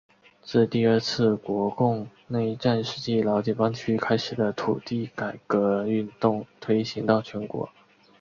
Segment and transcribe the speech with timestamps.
[0.41, 7.69] 自第二次国共内战时期老解放区开始的土地改革运动推行到全国。